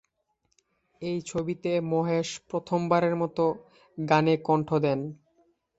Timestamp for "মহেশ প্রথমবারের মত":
1.91-3.37